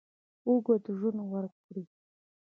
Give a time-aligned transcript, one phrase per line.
[0.47, 1.83] اوږد ژوند ورکړي.